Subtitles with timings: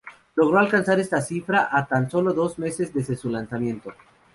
[0.33, 3.93] Logró alcanzar esta cifra a tan solo dos meses desde su lanzamiento.